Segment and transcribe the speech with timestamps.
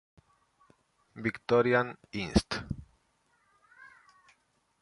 [1.13, 2.65] Victorian Inst.